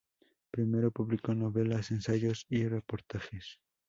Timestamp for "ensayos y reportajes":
1.91-3.59